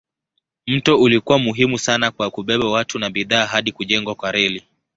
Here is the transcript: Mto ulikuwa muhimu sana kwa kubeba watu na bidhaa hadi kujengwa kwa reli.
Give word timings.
Mto 0.67 1.01
ulikuwa 1.01 1.39
muhimu 1.39 1.79
sana 1.79 2.11
kwa 2.11 2.31
kubeba 2.31 2.69
watu 2.69 2.99
na 2.99 3.09
bidhaa 3.09 3.45
hadi 3.45 3.71
kujengwa 3.71 4.15
kwa 4.15 4.31
reli. 4.31 4.63